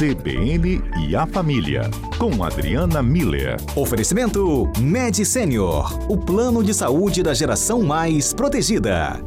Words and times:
CBN 0.00 0.80
e 1.06 1.14
a 1.14 1.26
Família, 1.26 1.82
com 2.18 2.42
Adriana 2.42 3.02
Miller. 3.02 3.56
Oferecimento 3.76 4.66
Med 4.80 5.22
Senior, 5.26 6.10
o 6.10 6.16
plano 6.16 6.64
de 6.64 6.72
saúde 6.72 7.22
da 7.22 7.34
geração 7.34 7.82
mais 7.82 8.32
protegida. 8.32 9.22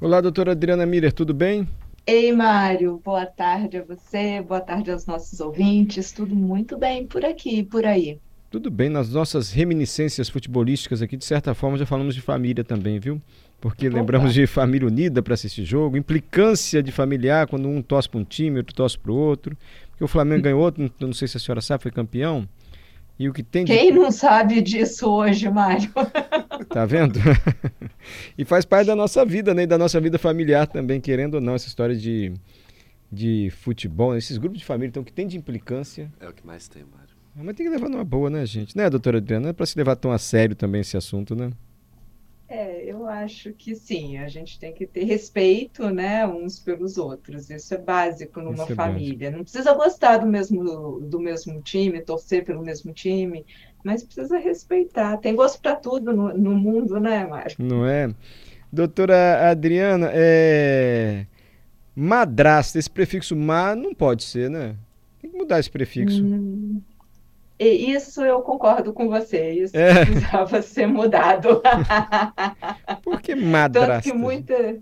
Olá, 0.00 0.20
doutora 0.20 0.52
Adriana 0.52 0.86
Miller, 0.86 1.12
tudo 1.12 1.34
bem? 1.34 1.68
Ei, 2.06 2.30
Mário, 2.30 3.02
boa 3.04 3.26
tarde 3.26 3.78
a 3.78 3.82
você, 3.82 4.40
boa 4.40 4.60
tarde 4.60 4.92
aos 4.92 5.04
nossos 5.04 5.40
ouvintes, 5.40 6.12
tudo 6.12 6.32
muito 6.32 6.78
bem 6.78 7.04
por 7.08 7.24
aqui 7.24 7.58
e 7.58 7.64
por 7.64 7.84
aí. 7.84 8.20
Tudo 8.52 8.70
bem, 8.70 8.88
nas 8.88 9.10
nossas 9.10 9.50
reminiscências 9.50 10.28
futebolísticas 10.28 11.02
aqui, 11.02 11.16
de 11.16 11.24
certa 11.24 11.54
forma, 11.54 11.76
já 11.76 11.84
falamos 11.84 12.14
de 12.14 12.20
família 12.20 12.62
também, 12.62 13.00
viu? 13.00 13.20
Porque 13.60 13.88
Opa. 13.88 13.96
lembramos 13.96 14.32
de 14.32 14.46
família 14.46 14.86
unida 14.86 15.22
para 15.22 15.34
assistir 15.34 15.64
jogo, 15.64 15.96
implicância 15.96 16.80
de 16.80 16.92
familiar 16.92 17.48
quando 17.48 17.66
um 17.66 17.82
tosse 17.82 18.08
para 18.08 18.20
um 18.20 18.24
time, 18.24 18.58
outro 18.58 18.72
tosse 18.72 18.96
para 18.96 19.10
o 19.10 19.16
outro. 19.16 19.56
Porque 19.94 20.04
o 20.04 20.08
Flamengo 20.08 20.42
ganhou 20.42 20.60
outro, 20.60 20.92
não 21.00 21.12
sei 21.12 21.28
se 21.28 21.36
a 21.36 21.40
senhora 21.40 21.60
sabe, 21.60 21.84
foi 21.84 21.92
campeão. 21.92 22.48
E 23.16 23.28
o 23.28 23.32
que 23.32 23.44
tem 23.44 23.64
de... 23.64 23.72
Quem 23.72 23.92
não 23.92 24.10
sabe 24.10 24.60
disso 24.60 25.08
hoje, 25.08 25.48
Mário? 25.48 25.90
Tá 26.68 26.86
vendo? 26.86 27.20
e 28.38 28.44
faz 28.44 28.64
parte 28.64 28.86
da 28.86 28.96
nossa 28.96 29.24
vida, 29.24 29.52
né? 29.54 29.66
Da 29.66 29.78
nossa 29.78 30.00
vida 30.00 30.18
familiar 30.18 30.66
também, 30.66 31.00
querendo 31.00 31.34
ou 31.34 31.40
não, 31.40 31.54
essa 31.54 31.68
história 31.68 31.94
de, 31.94 32.32
de 33.12 33.50
futebol, 33.60 34.16
esses 34.16 34.38
grupos 34.38 34.58
de 34.58 34.64
família, 34.64 34.88
então, 34.88 35.02
o 35.02 35.06
que 35.06 35.12
tem 35.12 35.26
de 35.26 35.36
implicância. 35.36 36.10
É 36.20 36.28
o 36.28 36.32
que 36.32 36.44
mais 36.44 36.66
tem, 36.66 36.82
Mário. 36.82 37.14
Mas 37.36 37.56
tem 37.56 37.66
que 37.66 37.70
levar 37.70 37.88
numa 37.88 38.04
boa, 38.04 38.30
né, 38.30 38.44
gente? 38.46 38.76
Né, 38.76 38.88
doutora 38.88 39.18
Adriana? 39.18 39.44
Não 39.44 39.50
é 39.50 39.52
para 39.52 39.66
se 39.66 39.76
levar 39.76 39.96
tão 39.96 40.10
a 40.10 40.18
sério 40.18 40.56
também 40.56 40.80
esse 40.80 40.96
assunto, 40.96 41.34
né? 41.36 41.50
É, 42.46 42.84
eu 42.84 43.06
acho 43.06 43.52
que 43.52 43.74
sim, 43.74 44.18
a 44.18 44.28
gente 44.28 44.58
tem 44.58 44.72
que 44.72 44.86
ter 44.86 45.04
respeito, 45.04 45.88
né, 45.88 46.26
uns 46.26 46.58
pelos 46.58 46.98
outros. 46.98 47.48
Isso 47.48 47.74
é 47.74 47.78
básico 47.78 48.40
numa 48.40 48.64
é 48.64 48.74
família. 48.74 49.30
Básico. 49.30 49.36
Não 49.36 49.44
precisa 49.44 49.72
gostar 49.72 50.18
do 50.18 50.26
mesmo, 50.26 51.00
do 51.00 51.18
mesmo 51.18 51.62
time, 51.62 52.02
torcer 52.02 52.44
pelo 52.44 52.62
mesmo 52.62 52.92
time, 52.92 53.46
mas 53.82 54.02
precisa 54.02 54.38
respeitar. 54.38 55.16
Tem 55.16 55.34
gosto 55.34 55.60
para 55.60 55.74
tudo 55.76 56.12
no, 56.12 56.36
no, 56.36 56.54
mundo, 56.54 57.00
né, 57.00 57.26
Mário? 57.26 57.56
Não 57.58 57.86
é? 57.86 58.14
Doutora 58.70 59.50
Adriana, 59.50 60.10
é... 60.12 61.26
madrasta, 61.96 62.78
esse 62.78 62.90
prefixo 62.90 63.34
ma 63.34 63.74
não 63.74 63.94
pode 63.94 64.22
ser, 64.22 64.50
né? 64.50 64.76
Tem 65.20 65.30
que 65.30 65.36
mudar 65.36 65.60
esse 65.60 65.70
prefixo. 65.70 66.22
Hum. 66.22 66.82
E 67.64 67.92
isso 67.92 68.22
eu 68.22 68.40
concordo 68.42 68.92
com 68.92 69.08
você, 69.08 69.52
isso 69.52 69.76
é. 69.76 70.04
precisava 70.04 70.62
ser 70.62 70.86
mudado. 70.86 71.62
Por 73.02 73.20
que 73.20 73.34
madrasta? 73.34 73.94
Tanto 73.94 74.02
que 74.02 74.12
muita... 74.12 74.78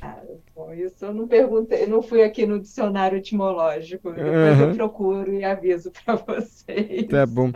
Ah, 0.00 0.22
bom, 0.54 0.72
isso 0.72 1.04
eu 1.04 1.12
não 1.12 1.26
perguntei, 1.26 1.84
não 1.86 2.00
fui 2.00 2.22
aqui 2.22 2.46
no 2.46 2.60
dicionário 2.60 3.18
etimológico. 3.18 4.12
Depois 4.12 4.58
uhum. 4.58 4.68
eu 4.68 4.74
procuro 4.74 5.34
e 5.34 5.44
aviso 5.44 5.90
para 6.04 6.14
vocês. 6.14 7.08
Tá 7.08 7.26
bom. 7.26 7.50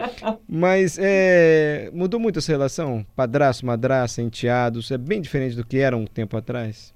Mas 0.48 0.98
é, 1.00 1.90
mudou 1.92 2.18
muito 2.18 2.40
essa 2.40 2.50
relação? 2.50 3.06
Padrasto, 3.14 3.64
madrasta, 3.64 4.20
enteados, 4.20 4.90
é 4.90 4.98
bem 4.98 5.20
diferente 5.20 5.54
do 5.54 5.64
que 5.64 5.78
era 5.78 5.96
um 5.96 6.06
tempo 6.06 6.36
atrás? 6.36 6.92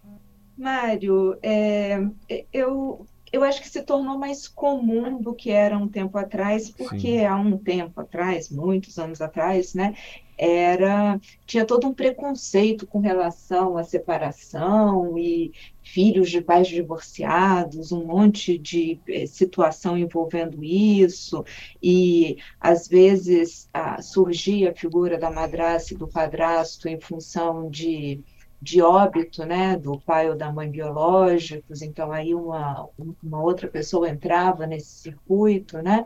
Mário, 0.56 1.39
é, 1.41 2.05
eu 2.53 3.06
eu 3.32 3.42
acho 3.42 3.60
que 3.60 3.68
se 3.68 3.82
tornou 3.82 4.18
mais 4.18 4.48
comum 4.48 5.20
do 5.20 5.34
que 5.34 5.50
era 5.50 5.76
um 5.76 5.88
tempo 5.88 6.16
atrás, 6.18 6.70
porque 6.70 7.18
Sim. 7.18 7.24
há 7.24 7.36
um 7.36 7.56
tempo 7.56 8.00
atrás, 8.00 8.50
muitos 8.50 8.98
anos 8.98 9.20
atrás, 9.20 9.74
né, 9.74 9.94
era 10.38 11.20
tinha 11.44 11.64
todo 11.64 11.88
um 11.88 11.92
preconceito 11.92 12.86
com 12.86 13.00
relação 13.00 13.76
à 13.76 13.82
separação 13.82 15.18
e 15.18 15.52
filhos 15.82 16.30
de 16.30 16.40
pais 16.40 16.68
divorciados, 16.68 17.90
um 17.90 18.06
monte 18.06 18.56
de 18.56 19.00
eh, 19.08 19.26
situação 19.26 19.98
envolvendo 19.98 20.62
isso, 20.62 21.44
e 21.82 22.36
às 22.60 22.86
vezes 22.86 23.68
ah, 23.74 24.00
surgia 24.00 24.70
a 24.70 24.74
figura 24.74 25.18
da 25.18 25.30
madrasta 25.30 25.94
e 25.94 25.96
do 25.96 26.06
padrasto 26.06 26.88
em 26.88 27.00
função 27.00 27.68
de 27.68 28.22
de 28.61 28.83
óbito, 28.83 29.45
né, 29.45 29.77
do 29.77 30.01
pai 30.01 30.29
ou 30.29 30.36
da 30.36 30.52
mãe 30.52 30.70
biológicos, 30.70 31.80
então 31.80 32.11
aí 32.11 32.35
uma, 32.35 32.89
uma 33.23 33.42
outra 33.42 33.69
pessoa 33.69 34.08
entrava 34.08 34.67
nesse 34.67 35.02
circuito, 35.02 35.79
né, 35.79 36.05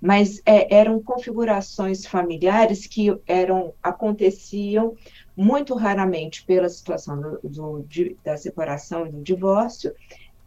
mas 0.00 0.42
é, 0.44 0.74
eram 0.74 1.02
configurações 1.02 2.04
familiares 2.06 2.86
que 2.86 3.16
eram 3.26 3.74
aconteciam 3.82 4.96
muito 5.36 5.74
raramente 5.74 6.44
pela 6.44 6.68
situação 6.68 7.20
do, 7.20 7.40
do, 7.44 7.82
de, 7.82 8.16
da 8.24 8.36
separação 8.36 9.06
e 9.06 9.10
do 9.10 9.22
divórcio, 9.22 9.94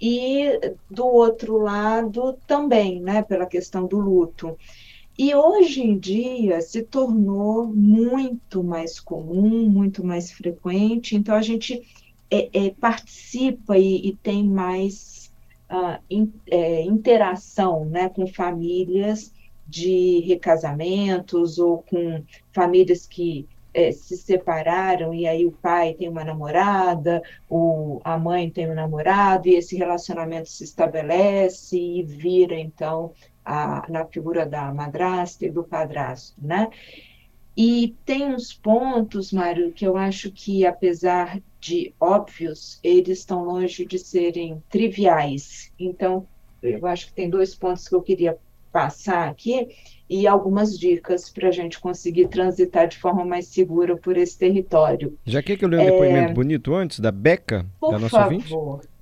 e 0.01 0.59
do 0.89 1.05
outro 1.05 1.57
lado 1.57 2.37
também, 2.45 3.01
né, 3.01 3.21
pela 3.21 3.45
questão 3.45 3.85
do 3.87 3.97
luto. 3.97 4.57
E 5.17 5.33
hoje 5.33 5.81
em 5.81 5.97
dia 5.97 6.59
se 6.61 6.83
tornou 6.83 7.67
muito 7.67 8.61
mais 8.63 8.99
comum, 8.99 9.69
muito 9.69 10.03
mais 10.03 10.31
frequente, 10.31 11.15
então 11.15 11.33
a 11.35 11.41
gente 11.41 11.81
é, 12.29 12.49
é, 12.65 12.69
participa 12.71 13.77
e, 13.77 14.09
e, 14.09 14.15
tem 14.17 14.43
mais 14.43 15.31
uh, 15.71 16.01
in, 16.09 16.33
é, 16.51 16.81
interação 16.81 17.85
né, 17.85 18.09
com 18.09 18.27
famílias 18.27 19.33
de 19.65 20.19
recasamentos 20.19 21.59
ou 21.59 21.81
com 21.83 22.21
famílias 22.51 23.07
que 23.07 23.47
é, 23.73 23.91
se 23.91 24.17
separaram 24.17 25.13
e 25.13 25.27
aí 25.27 25.45
o 25.45 25.51
pai 25.51 25.93
tem 25.93 26.07
uma 26.07 26.23
namorada, 26.23 27.21
o, 27.49 27.99
a 28.03 28.17
mãe 28.17 28.49
tem 28.49 28.69
um 28.69 28.73
namorado, 28.73 29.47
e 29.47 29.55
esse 29.55 29.75
relacionamento 29.75 30.49
se 30.49 30.63
estabelece 30.63 31.77
e 31.77 32.01
vira, 32.03 32.57
então, 32.57 33.11
a, 33.45 33.85
na 33.89 34.05
figura 34.05 34.45
da 34.45 34.73
madrasta 34.73 35.45
e 35.45 35.51
do 35.51 35.63
padrasto, 35.63 36.35
né? 36.41 36.69
E 37.57 37.95
tem 38.03 38.33
uns 38.33 38.51
pontos, 38.51 39.31
Mário, 39.31 39.71
que 39.71 39.87
eu 39.87 39.95
acho 39.95 40.29
que, 40.29 40.65
apesar 40.65 41.39
de 41.59 41.93
óbvios, 41.99 42.79
eles 42.83 43.19
estão 43.19 43.45
longe 43.45 43.85
de 43.85 43.97
serem 43.97 44.61
triviais. 44.69 45.71
Então, 45.79 46.27
eu 46.61 46.85
acho 46.85 47.07
que 47.07 47.13
tem 47.13 47.29
dois 47.29 47.55
pontos 47.55 47.87
que 47.87 47.95
eu 47.95 48.01
queria 48.01 48.37
passar 48.73 49.29
aqui 49.29 49.69
e 50.09 50.27
algumas 50.27 50.77
dicas 50.77 51.29
para 51.29 51.47
a 51.47 51.51
gente 51.51 51.79
conseguir 51.79 52.27
transitar 52.27 52.89
de 52.89 52.97
forma 52.97 53.23
mais 53.23 53.47
segura 53.47 53.95
por 53.95 54.17
esse 54.17 54.37
território. 54.37 55.17
Já 55.25 55.41
quer 55.41 55.55
que 55.55 55.63
eu 55.63 55.69
leia 55.69 55.83
um 55.83 55.87
é... 55.87 55.91
depoimento 55.91 56.33
bonito 56.33 56.75
antes 56.75 56.99
da 56.99 57.09
Beca, 57.09 57.65
por 57.79 57.91
da 57.91 57.99
nossa 57.99 58.17
favor. 58.17 58.33
ouvinte? 58.33 58.94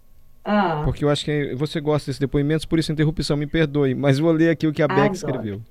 Ah. 0.44 0.82
Porque 0.84 1.06
eu 1.06 1.10
acho 1.10 1.24
que 1.24 1.56
você 1.56 1.80
gosta 1.80 2.08
desses 2.08 2.20
depoimentos, 2.20 2.66
por 2.66 2.78
isso 2.78 2.92
a 2.92 2.94
interrupção, 2.94 3.38
me 3.38 3.48
perdoe. 3.48 3.96
Mas 3.96 4.20
vou 4.20 4.32
ler 4.32 4.50
aqui 4.50 4.68
o 4.68 4.74
que 4.74 4.82
a 4.82 4.88
Beck 4.88 5.16
escreveu. 5.16 5.62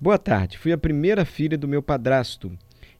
Boa 0.00 0.18
tarde, 0.18 0.58
fui 0.58 0.72
a 0.72 0.78
primeira 0.78 1.24
filha 1.24 1.56
do 1.56 1.68
meu 1.68 1.82
padrasto 1.82 2.52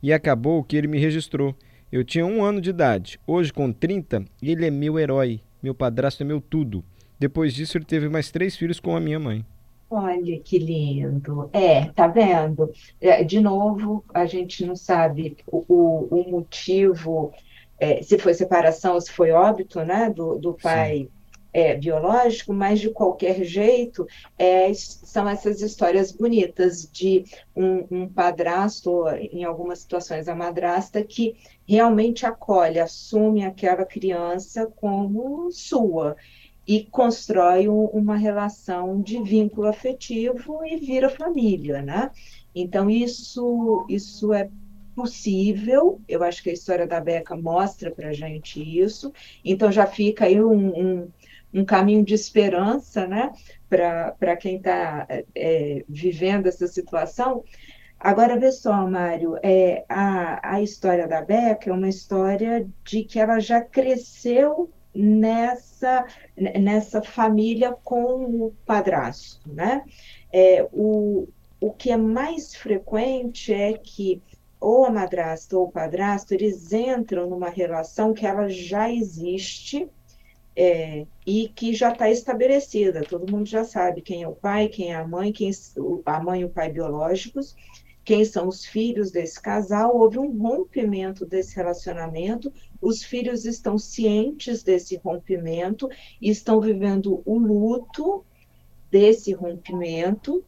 e 0.03 0.13
acabou 0.13 0.63
que 0.63 0.77
ele 0.77 0.87
me 0.87 0.99
registrou. 0.99 1.55
Eu 1.91 2.05
tinha 2.05 2.25
um 2.25 2.43
ano 2.43 2.61
de 2.61 2.71
idade. 2.71 3.21
Hoje, 3.27 3.53
com 3.53 3.73
30, 3.73 4.25
ele 4.43 4.67
é 4.67 4.71
meu 4.71 4.99
herói. 4.99 5.41
Meu 5.63 5.75
padrasto 5.75 6.23
é 6.23 6.27
meu 6.27 6.41
tudo. 6.41 6.83
Depois 7.19 7.53
disso, 7.55 7.77
ele 7.77 7.85
teve 7.85 8.09
mais 8.09 8.31
três 8.31 8.57
filhos 8.57 8.81
com 8.81 8.97
a 8.97 9.01
minha 9.01 9.19
mãe. 9.19 9.45
Olha 9.91 10.41
que 10.41 10.59
lindo. 10.59 11.51
É, 11.53 11.85
tá 11.87 12.07
vendo? 12.07 12.73
É, 12.99 13.23
de 13.23 13.41
novo, 13.41 14.03
a 14.15 14.25
gente 14.25 14.65
não 14.65 14.75
sabe 14.75 15.37
o, 15.47 15.65
o, 15.69 16.09
o 16.11 16.31
motivo 16.31 17.31
é, 17.83 18.01
se 18.01 18.17
foi 18.17 18.33
separação 18.33 18.95
ou 18.95 19.01
se 19.01 19.11
foi 19.11 19.33
óbito, 19.33 19.85
né, 19.85 20.09
do, 20.09 20.39
do 20.39 20.55
pai 20.55 21.09
é, 21.53 21.75
biológico, 21.75 22.53
mas 22.53 22.79
de 22.79 22.91
qualquer 22.91 23.43
jeito, 23.43 24.07
é, 24.39 24.73
são 24.73 25.29
essas 25.29 25.61
histórias 25.61 26.13
bonitas 26.13 26.89
de 26.91 27.25
um, 27.57 27.85
um 27.91 28.09
padrasto, 28.09 29.09
em 29.33 29.43
algumas 29.43 29.81
situações 29.81 30.29
a 30.29 30.35
madrasta, 30.35 31.03
que 31.03 31.35
realmente 31.67 32.25
acolhe, 32.25 32.79
assume 32.79 33.45
aquela 33.45 33.85
criança 33.85 34.73
como 34.77 35.51
sua 35.51 36.17
e 36.65 36.85
constrói 36.85 37.69
um, 37.69 37.87
uma 37.87 38.15
relação 38.15 39.03
de 39.03 39.21
vínculo 39.21 39.67
afetivo 39.67 40.65
e 40.65 40.77
vira 40.77 41.11
família, 41.11 41.83
né? 41.83 42.13
Então, 42.55 42.89
isso, 42.89 43.85
isso 43.89 44.33
é 44.33 44.49
possível. 44.95 46.01
Eu 46.09 46.23
acho 46.23 46.43
que 46.43 46.51
a 46.51 46.53
história 46.53 46.87
da 46.87 47.01
Beca 47.01 47.37
mostra 47.37 47.91
para 47.91 48.13
gente 48.13 48.61
isso. 48.61 49.13
Então 49.45 49.71
já 49.71 49.87
fica 49.87 50.27
aí 50.27 50.43
um, 50.43 50.69
um, 50.69 51.09
um 51.53 51.65
caminho 51.65 52.05
de 52.05 52.15
esperança, 52.15 53.07
né, 53.07 53.33
para 53.69 54.37
quem 54.37 54.57
está 54.57 55.07
é, 55.35 55.85
vivendo 55.89 56.47
essa 56.47 56.67
situação. 56.67 57.45
Agora, 57.99 58.37
vê 58.37 58.51
só, 58.51 58.85
Mário, 58.89 59.39
é, 59.45 59.85
a, 59.89 60.57
a 60.57 60.61
história 60.61 61.07
da 61.07 61.23
Beca 61.23 61.71
é 61.71 61.73
uma 61.73 61.89
história 61.89 62.69
de 62.85 63.05
que 63.05 63.21
ela 63.21 63.39
já 63.39 63.61
cresceu 63.61 64.71
nessa, 64.93 66.05
nessa 66.37 67.01
família 67.01 67.73
com 67.85 68.25
o 68.25 68.55
padrasto, 68.67 69.41
né? 69.53 69.85
É, 70.33 70.67
o, 70.73 71.29
o 71.61 71.71
que 71.71 71.91
é 71.91 71.97
mais 71.97 72.57
frequente 72.57 73.55
é 73.55 73.75
que 73.75 74.21
ou 74.63 74.85
a 74.85 74.91
madrasta 74.91 75.59
ou 75.59 75.65
o 75.67 75.71
padrasto, 75.73 76.33
eles 76.33 76.73
entram 76.73 77.29
numa 77.29 77.49
relação 77.49 78.15
que 78.15 78.25
ela 78.25 78.49
já 78.49 78.91
existe 78.91 79.89
é, 80.55 81.05
e 81.27 81.49
que 81.49 81.75
já 81.75 81.93
está 81.93 82.09
estabelecida. 82.09 83.03
Todo 83.03 83.31
mundo 83.31 83.47
já 83.47 83.65
sabe 83.65 84.01
quem 84.01 84.23
é 84.23 84.29
o 84.29 84.37
pai, 84.37 84.69
quem 84.69 84.93
é 84.93 84.95
a 84.95 85.07
mãe, 85.07 85.33
quem 85.33 85.51
a 86.07 86.21
mãe 86.21 86.43
e 86.43 86.45
o 86.45 86.49
pai 86.49 86.71
biológicos, 86.71 87.57
quem 88.05 88.25
são 88.25 88.47
os 88.47 88.65
filhos 88.65 89.11
desse 89.11 89.41
casal. 89.41 89.97
Houve 89.97 90.19
um 90.19 90.31
rompimento 90.39 91.27
desse 91.27 91.57
relacionamento. 91.57 92.53
Os 92.81 93.03
filhos 93.03 93.45
estão 93.45 93.77
cientes 93.77 94.63
desse 94.63 94.97
rompimento 94.97 95.89
e 96.21 96.31
estão 96.31 96.61
vivendo 96.61 97.21
o 97.25 97.37
luto 97.37 98.25
desse 98.91 99.33
rompimento. 99.33 100.45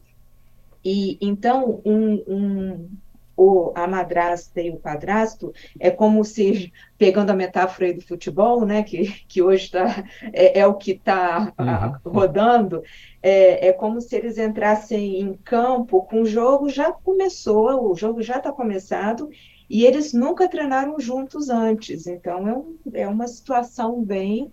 E 0.83 1.17
então 1.19 1.81
um, 1.83 2.23
um 2.27 2.89
o, 3.35 3.71
a 3.75 3.87
madrasta 3.87 4.61
e 4.61 4.69
o 4.69 4.77
padrasto 4.77 5.53
é 5.79 5.91
como 5.91 6.23
se, 6.23 6.71
pegando 6.97 7.31
a 7.31 7.35
metáfora 7.35 7.93
do 7.93 8.01
futebol, 8.01 8.65
né, 8.65 8.83
que, 8.83 9.07
que 9.27 9.41
hoje 9.41 9.71
tá, 9.71 10.03
é, 10.31 10.59
é 10.59 10.67
o 10.67 10.75
que 10.75 10.91
está 10.91 11.53
uhum. 11.59 12.11
rodando, 12.11 12.81
é, 13.21 13.67
é 13.67 13.73
como 13.73 13.99
se 13.99 14.15
eles 14.15 14.37
entrassem 14.37 15.19
em 15.19 15.33
campo 15.33 16.03
com 16.03 16.21
o 16.21 16.25
jogo 16.25 16.69
já 16.69 16.91
começou, 16.91 17.91
o 17.91 17.95
jogo 17.95 18.21
já 18.21 18.37
está 18.37 18.51
começado, 18.51 19.29
e 19.69 19.83
eles 19.83 20.13
nunca 20.13 20.47
treinaram 20.47 20.99
juntos 20.99 21.49
antes. 21.49 22.05
Então, 22.07 22.47
é, 22.47 22.53
um, 22.53 22.77
é 22.93 23.07
uma 23.07 23.27
situação 23.27 24.03
bem 24.03 24.51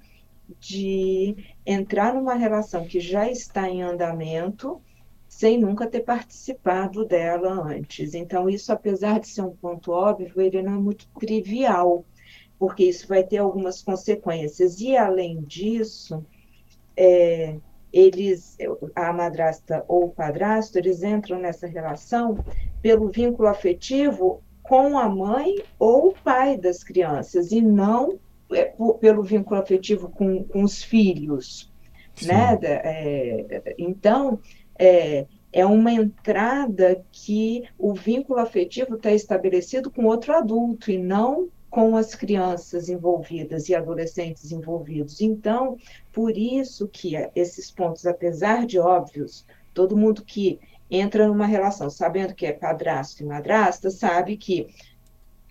de 0.58 1.36
entrar 1.64 2.14
numa 2.14 2.34
relação 2.34 2.84
que 2.84 2.98
já 2.98 3.30
está 3.30 3.68
em 3.68 3.82
andamento 3.82 4.80
sem 5.42 5.58
nunca 5.58 5.88
ter 5.88 6.02
participado 6.02 7.04
dela 7.04 7.50
antes. 7.50 8.14
Então, 8.14 8.48
isso, 8.48 8.72
apesar 8.72 9.18
de 9.18 9.26
ser 9.26 9.42
um 9.42 9.56
ponto 9.56 9.90
óbvio, 9.90 10.40
ele 10.40 10.62
não 10.62 10.74
é 10.74 10.78
muito 10.78 11.08
trivial, 11.18 12.04
porque 12.56 12.84
isso 12.84 13.08
vai 13.08 13.24
ter 13.24 13.38
algumas 13.38 13.82
consequências. 13.82 14.80
E, 14.80 14.96
além 14.96 15.42
disso, 15.42 16.24
é, 16.96 17.56
eles, 17.92 18.56
a 18.94 19.12
madrasta 19.12 19.84
ou 19.88 20.04
o 20.04 20.10
padrasto, 20.10 20.78
eles 20.78 21.02
entram 21.02 21.40
nessa 21.40 21.66
relação 21.66 22.38
pelo 22.80 23.10
vínculo 23.10 23.48
afetivo 23.48 24.40
com 24.62 24.96
a 24.96 25.08
mãe 25.08 25.56
ou 25.76 26.10
o 26.10 26.14
pai 26.22 26.56
das 26.56 26.84
crianças, 26.84 27.50
e 27.50 27.60
não 27.60 28.16
é, 28.52 28.72
pelo 29.00 29.24
vínculo 29.24 29.60
afetivo 29.60 30.08
com, 30.08 30.44
com 30.44 30.62
os 30.62 30.84
filhos. 30.84 31.68
Né? 32.24 32.58
É, 32.62 33.74
então, 33.76 34.38
é, 34.82 35.26
é 35.52 35.64
uma 35.64 35.92
entrada 35.92 37.04
que 37.12 37.62
o 37.78 37.94
vínculo 37.94 38.40
afetivo 38.40 38.96
está 38.96 39.12
estabelecido 39.12 39.88
com 39.92 40.06
outro 40.06 40.34
adulto 40.34 40.90
e 40.90 40.98
não 40.98 41.48
com 41.70 41.96
as 41.96 42.16
crianças 42.16 42.88
envolvidas 42.88 43.68
e 43.68 43.76
adolescentes 43.76 44.50
envolvidos. 44.50 45.20
Então, 45.20 45.76
por 46.12 46.36
isso 46.36 46.88
que 46.88 47.14
esses 47.36 47.70
pontos, 47.70 48.06
apesar 48.06 48.66
de 48.66 48.78
óbvios, 48.78 49.46
todo 49.72 49.96
mundo 49.96 50.24
que 50.24 50.58
entra 50.90 51.28
numa 51.28 51.46
relação 51.46 51.88
sabendo 51.88 52.34
que 52.34 52.44
é 52.44 52.52
padrasto 52.52 53.22
e 53.22 53.26
madrasta, 53.26 53.88
sabe 53.88 54.36
que 54.36 54.66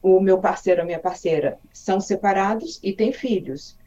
o 0.03 0.19
meu 0.19 0.39
parceiro, 0.39 0.81
a 0.81 0.85
minha 0.85 0.99
parceira 0.99 1.57
são 1.71 2.01
separados 2.01 2.81
e 2.83 2.91
têm 2.91 3.13
filhos 3.13 3.77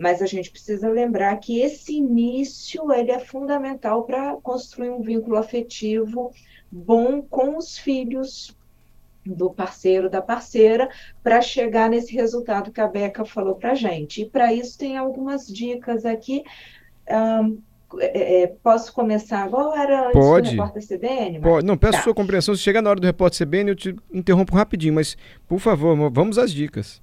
mas 0.00 0.22
a 0.22 0.26
gente 0.26 0.50
precisa 0.50 0.88
lembrar 0.88 1.36
que 1.36 1.60
esse 1.60 1.92
início 1.92 2.90
ele 2.90 3.10
é 3.10 3.18
fundamental 3.18 4.04
para 4.04 4.34
construir 4.36 4.88
um 4.88 5.02
vínculo 5.02 5.36
afetivo 5.36 6.32
bom 6.72 7.20
com 7.20 7.58
os 7.58 7.76
filhos 7.76 8.56
do 9.26 9.50
parceiro, 9.50 10.08
da 10.08 10.22
parceira, 10.22 10.88
para 11.22 11.42
chegar 11.42 11.90
nesse 11.90 12.14
resultado 12.14 12.72
que 12.72 12.80
a 12.80 12.88
Beca 12.88 13.26
falou 13.26 13.56
para 13.56 13.72
a 13.72 13.74
gente. 13.74 14.22
E 14.22 14.24
para 14.24 14.54
isso 14.54 14.78
tem 14.78 14.96
algumas 14.96 15.46
dicas 15.46 16.06
aqui. 16.06 16.44
Um, 17.06 17.58
é, 17.98 18.44
é, 18.44 18.46
posso 18.46 18.94
começar 18.94 19.42
agora 19.42 20.06
antes 20.06 20.18
Pode. 20.18 20.48
do 20.48 20.50
repórter 20.52 20.88
CBN? 20.88 21.40
Pode. 21.40 21.66
Não, 21.66 21.76
peço 21.76 21.98
tá. 21.98 22.04
sua 22.04 22.14
compreensão. 22.14 22.54
Se 22.54 22.62
chegar 22.62 22.80
na 22.80 22.88
hora 22.88 23.00
do 23.00 23.06
repórter 23.06 23.46
CBN, 23.46 23.72
eu 23.72 23.76
te 23.76 23.94
interrompo 24.10 24.56
rapidinho, 24.56 24.94
mas, 24.94 25.14
por 25.46 25.58
favor, 25.58 26.10
vamos 26.10 26.38
às 26.38 26.50
dicas. 26.50 27.02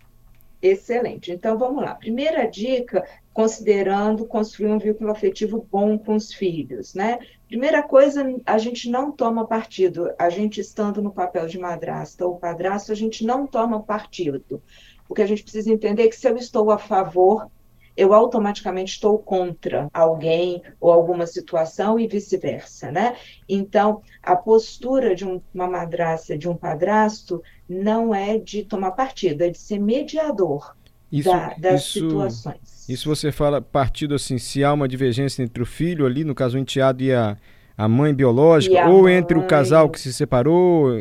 Excelente. 0.71 1.31
Então 1.31 1.57
vamos 1.57 1.83
lá. 1.83 1.95
Primeira 1.95 2.45
dica, 2.45 3.07
considerando 3.33 4.25
construir 4.25 4.67
um 4.71 4.79
vínculo 4.79 5.11
afetivo 5.11 5.67
bom 5.71 5.97
com 5.97 6.15
os 6.15 6.33
filhos, 6.33 6.93
né? 6.93 7.19
Primeira 7.47 7.81
coisa, 7.83 8.25
a 8.45 8.57
gente 8.57 8.89
não 8.89 9.11
toma 9.11 9.47
partido. 9.47 10.11
A 10.17 10.29
gente 10.29 10.59
estando 10.59 11.01
no 11.01 11.11
papel 11.11 11.47
de 11.47 11.57
madrasta 11.57 12.25
ou 12.25 12.37
padrasto, 12.37 12.91
a 12.91 12.95
gente 12.95 13.25
não 13.25 13.47
toma 13.47 13.81
partido. 13.81 14.61
Porque 15.07 15.21
a 15.21 15.25
gente 15.25 15.43
precisa 15.43 15.71
entender 15.71 16.09
que 16.09 16.15
se 16.15 16.27
eu 16.27 16.35
estou 16.35 16.69
a 16.71 16.77
favor 16.77 17.49
eu 17.97 18.13
automaticamente 18.13 18.93
estou 18.93 19.17
contra 19.17 19.89
alguém 19.91 20.61
ou 20.79 20.91
alguma 20.91 21.25
situação 21.25 21.99
e 21.99 22.07
vice-versa, 22.07 22.91
né? 22.91 23.15
Então, 23.49 24.01
a 24.21 24.35
postura 24.35 25.15
de 25.15 25.25
um, 25.25 25.41
uma 25.51 25.67
madraça, 25.67 26.37
de 26.37 26.47
um 26.47 26.55
padrasto, 26.55 27.41
não 27.67 28.13
é 28.13 28.37
de 28.37 28.63
tomar 28.63 28.91
partido, 28.91 29.41
é 29.41 29.49
de 29.49 29.57
ser 29.57 29.79
mediador 29.79 30.77
isso, 31.11 31.29
da, 31.29 31.55
das 31.57 31.81
isso, 31.81 31.99
situações. 31.99 32.85
Isso 32.87 33.09
você 33.09 33.31
fala 33.31 33.59
partido 33.61 34.13
assim, 34.13 34.37
se 34.37 34.63
há 34.63 34.71
uma 34.71 34.87
divergência 34.87 35.41
entre 35.41 35.63
o 35.63 35.65
filho 35.65 36.05
ali, 36.05 36.23
no 36.23 36.35
caso 36.35 36.55
o 36.55 36.59
enteado 36.59 37.03
e 37.03 37.11
a, 37.11 37.35
a 37.75 37.87
mãe 37.87 38.13
biológica, 38.13 38.83
a 38.83 38.89
ou 38.89 39.03
mãe... 39.03 39.15
entre 39.15 39.37
o 39.37 39.47
casal 39.47 39.89
que 39.89 39.99
se 39.99 40.13
separou, 40.13 40.91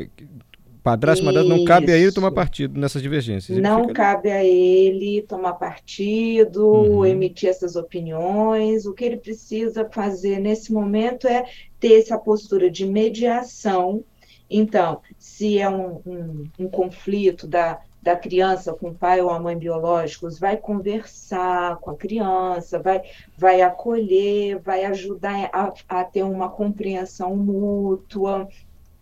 padrasto, 0.86 1.24
madrasto, 1.24 1.48
não 1.48 1.64
cabe 1.64 1.90
a 1.90 1.98
ele 1.98 2.12
tomar 2.12 2.30
partido 2.30 2.78
nessas 2.78 3.02
divergências. 3.02 3.58
não 3.58 3.88
cabe 3.88 4.30
ali. 4.30 4.38
a 4.38 4.44
ele 4.44 5.22
tomar 5.22 5.54
partido, 5.54 6.64
uhum. 6.64 7.04
emitir 7.04 7.48
essas 7.48 7.74
opiniões. 7.74 8.86
O 8.86 8.94
que 8.94 9.04
ele 9.04 9.16
precisa 9.16 9.88
fazer 9.90 10.38
nesse 10.38 10.72
momento 10.72 11.26
é 11.26 11.44
ter 11.80 11.98
essa 11.98 12.16
postura 12.16 12.70
de 12.70 12.86
mediação. 12.86 14.04
Então, 14.48 15.00
se 15.18 15.58
é 15.58 15.68
um, 15.68 16.00
um, 16.06 16.44
um 16.56 16.68
conflito 16.68 17.48
da, 17.48 17.80
da 18.00 18.14
criança 18.14 18.72
com 18.72 18.90
o 18.90 18.94
pai 18.94 19.20
ou 19.20 19.30
a 19.30 19.40
mãe 19.40 19.58
biológicos, 19.58 20.38
vai 20.38 20.56
conversar 20.56 21.78
com 21.78 21.90
a 21.90 21.96
criança, 21.96 22.78
vai, 22.78 23.02
vai 23.36 23.60
acolher, 23.60 24.60
vai 24.60 24.84
ajudar 24.84 25.50
a, 25.52 25.72
a 25.88 26.04
ter 26.04 26.22
uma 26.22 26.48
compreensão 26.48 27.34
mútua, 27.34 28.48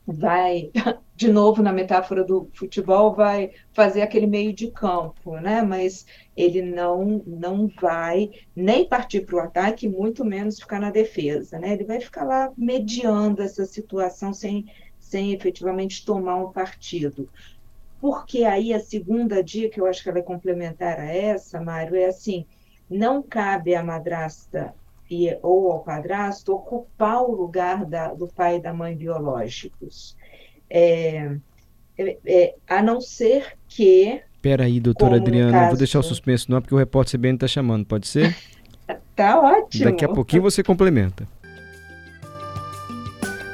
vai, 0.07 0.71
de 1.17 1.29
novo 1.29 1.63
na 1.63 1.73
metáfora 1.73 2.25
do 2.25 2.51
futebol, 2.55 3.15
vai 3.15 3.53
fazer 3.73 4.03
aquele 4.03 4.27
meio 4.27 4.53
de 4.53 4.71
campo, 4.71 5.37
né? 5.39 5.63
Mas 5.63 6.07
ele 6.37 6.63
não 6.63 7.23
não 7.27 7.69
vai 7.81 8.31
nem 8.55 8.87
partir 8.89 9.21
para 9.25 9.37
o 9.37 9.41
ataque, 9.41 9.89
muito 9.89 10.25
menos 10.25 10.59
ficar 10.59 10.81
na 10.81 10.91
defesa, 10.91 11.59
né? 11.59 11.73
Ele 11.73 11.85
vai 11.85 12.01
ficar 12.01 12.25
lá 12.25 12.53
mediando 12.57 13.43
essa 13.43 13.65
situação 13.65 14.33
sem, 14.33 14.67
sem 14.99 15.33
efetivamente 15.33 16.05
tomar 16.05 16.37
um 16.37 16.53
partido. 16.53 17.29
Porque 18.01 18.45
aí 18.45 18.73
a 18.75 18.81
segunda 18.81 19.43
dica, 19.43 19.81
eu 19.81 19.87
acho 19.87 20.03
que 20.03 20.09
ela 20.11 20.19
é 20.19 20.23
complementar 20.23 21.01
a 21.01 21.07
essa, 21.07 21.61
Mário, 21.61 21.97
é 21.97 22.07
assim, 22.07 22.47
não 22.91 23.23
cabe 23.23 23.75
à 23.75 23.83
madrasta 23.83 24.75
e, 25.11 25.37
ou 25.43 25.73
ao 25.73 25.81
padrasto 25.81 26.55
ocupar 26.55 27.23
o 27.23 27.35
lugar 27.35 27.85
da, 27.85 28.15
do 28.15 28.27
pai 28.27 28.57
e 28.57 28.61
da 28.61 28.73
mãe 28.73 28.97
biológicos 28.97 30.17
é, 30.71 31.37
é, 31.97 32.19
é, 32.27 32.55
a 32.69 32.83
não 32.83 33.01
ser 33.01 33.53
que. 33.69 34.21
Peraí, 34.43 34.81
doutora 34.81 35.17
Adriana, 35.17 35.53
caso... 35.53 35.69
vou 35.69 35.79
deixar 35.79 35.99
o 36.01 36.03
suspenso 36.03 36.51
não, 36.51 36.61
porque 36.61 36.75
o 36.75 36.79
repórter 36.79 37.19
CBN 37.19 37.37
está 37.37 37.47
chamando, 37.47 37.87
pode 37.87 38.07
ser? 38.07 38.37
tá 39.15 39.41
ótimo. 39.41 39.85
Daqui 39.85 40.05
a 40.05 40.09
pouquinho 40.09 40.43
você 40.43 40.63
complementa. 40.63 41.27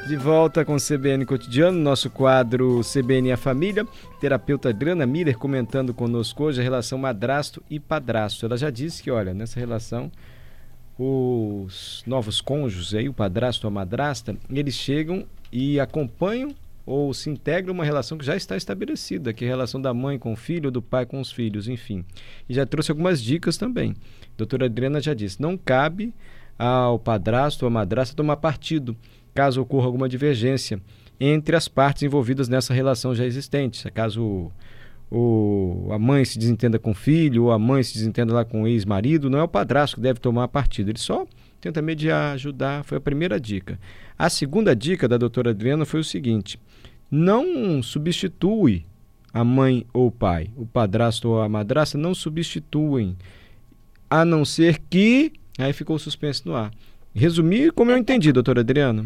De 0.07 0.17
volta 0.17 0.65
com 0.65 0.75
o 0.75 0.77
CBN 0.77 1.25
Cotidiano, 1.25 1.79
nosso 1.79 2.09
quadro 2.09 2.81
CBN 2.81 3.29
e 3.29 3.31
a 3.31 3.37
Família. 3.37 3.87
Terapeuta 4.19 4.67
Adriana 4.67 5.05
Miller 5.05 5.37
comentando 5.37 5.93
conosco 5.93 6.43
hoje 6.43 6.59
a 6.59 6.63
relação 6.63 6.97
madrasto 6.97 7.63
e 7.69 7.79
padrasto. 7.79 8.45
Ela 8.45 8.57
já 8.57 8.69
disse 8.69 9.01
que, 9.01 9.09
olha, 9.09 9.33
nessa 9.33 9.57
relação, 9.57 10.11
os 11.03 12.03
novos 12.05 12.41
cônjuges, 12.41 12.93
aí, 12.93 13.09
o 13.09 13.13
padrasto 13.13 13.65
ou 13.65 13.69
a 13.69 13.73
madrasta, 13.73 14.37
eles 14.51 14.75
chegam 14.75 15.25
e 15.51 15.79
acompanham 15.79 16.53
ou 16.85 17.11
se 17.11 17.29
integra 17.29 17.71
uma 17.71 17.83
relação 17.83 18.17
que 18.17 18.25
já 18.25 18.35
está 18.35 18.55
estabelecida, 18.55 19.33
que 19.33 19.43
é 19.43 19.47
a 19.47 19.51
relação 19.51 19.81
da 19.81 19.93
mãe 19.93 20.19
com 20.19 20.33
o 20.33 20.35
filho, 20.35 20.69
do 20.69 20.81
pai 20.81 21.05
com 21.05 21.19
os 21.19 21.31
filhos, 21.31 21.67
enfim. 21.67 22.05
E 22.47 22.53
já 22.53 22.65
trouxe 22.67 22.91
algumas 22.91 23.21
dicas 23.21 23.57
também. 23.57 23.95
A 24.23 24.37
doutora 24.37 24.65
Adriana 24.65 25.01
já 25.01 25.15
disse: 25.15 25.41
não 25.41 25.57
cabe 25.57 26.13
ao 26.57 26.99
padrasto 26.99 27.65
ou 27.65 27.67
à 27.67 27.71
madrasta 27.71 28.15
tomar 28.15 28.37
partido, 28.37 28.95
caso 29.33 29.61
ocorra 29.61 29.87
alguma 29.87 30.07
divergência 30.07 30.79
entre 31.19 31.55
as 31.55 31.67
partes 31.67 32.03
envolvidas 32.03 32.47
nessa 32.47 32.73
relação 32.73 33.15
já 33.15 33.25
existente. 33.25 33.89
Caso 33.91 34.51
o, 35.11 35.89
a 35.91 35.99
mãe 35.99 36.23
se 36.23 36.39
desentenda 36.39 36.79
com 36.79 36.91
o 36.91 36.95
filho, 36.95 37.43
ou 37.45 37.51
a 37.51 37.59
mãe 37.59 37.83
se 37.83 37.93
desentenda 37.93 38.33
lá 38.33 38.45
com 38.45 38.63
o 38.63 38.67
ex-marido, 38.67 39.29
não 39.29 39.39
é 39.39 39.43
o 39.43 39.47
padrasto 39.47 39.97
que 39.97 40.01
deve 40.01 40.21
tomar 40.21 40.47
partido, 40.47 40.89
ele 40.89 40.99
só 40.99 41.27
tenta 41.59 41.81
mediar, 41.81 42.33
ajudar. 42.33 42.83
Foi 42.85 42.97
a 42.97 43.01
primeira 43.01 43.39
dica. 43.39 43.77
A 44.17 44.29
segunda 44.29 44.73
dica 44.73 45.07
da 45.07 45.17
doutora 45.17 45.49
Adriana 45.49 45.83
foi 45.83 45.99
o 45.99 46.03
seguinte: 46.03 46.57
não 47.09 47.83
substitui 47.83 48.85
a 49.33 49.43
mãe 49.43 49.85
ou 49.93 50.07
o 50.07 50.11
pai, 50.11 50.49
o 50.55 50.65
padrasto 50.65 51.29
ou 51.29 51.41
a 51.41 51.49
madrasta 51.49 51.97
não 51.97 52.15
substituem 52.15 53.17
a 54.09 54.23
não 54.23 54.45
ser 54.45 54.79
que. 54.89 55.33
Aí 55.59 55.73
ficou 55.73 55.97
o 55.97 55.99
suspense 55.99 56.45
no 56.45 56.55
ar. 56.55 56.71
Resumir 57.13 57.73
como 57.73 57.91
eu 57.91 57.97
entendi, 57.97 58.31
doutora 58.31 58.61
Adriana. 58.61 59.03